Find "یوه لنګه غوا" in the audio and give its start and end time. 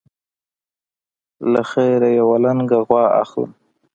2.19-3.03